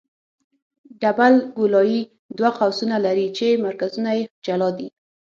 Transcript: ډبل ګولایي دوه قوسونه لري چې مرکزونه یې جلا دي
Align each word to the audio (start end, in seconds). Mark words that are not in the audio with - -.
ډبل 1.01 1.33
ګولایي 1.57 2.01
دوه 2.37 2.51
قوسونه 2.59 2.95
لري 3.05 3.27
چې 3.37 3.47
مرکزونه 3.65 4.11
یې 4.17 4.23
جلا 4.45 4.69
دي 4.77 4.87